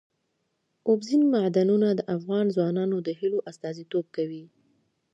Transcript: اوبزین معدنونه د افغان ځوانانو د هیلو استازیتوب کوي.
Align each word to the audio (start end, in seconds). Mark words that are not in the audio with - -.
اوبزین 0.89 1.23
معدنونه 1.33 1.87
د 1.93 2.01
افغان 2.15 2.45
ځوانانو 2.55 2.97
د 3.07 3.09
هیلو 3.19 3.39
استازیتوب 3.51 4.05
کوي. 4.15 4.43